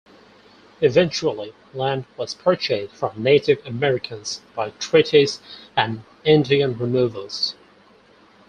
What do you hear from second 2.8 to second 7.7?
from Native Americans by treaties and Indian removals.